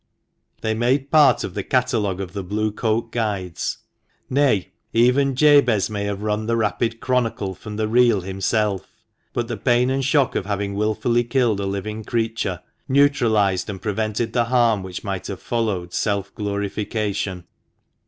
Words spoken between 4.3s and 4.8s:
nay,